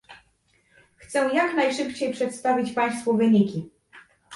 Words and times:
Chcę 0.97 1.29
jak 1.33 1.55
najszybciej 1.55 2.13
przedstawić 2.13 2.73
Państwu 2.73 3.17
wyniki 3.17 3.69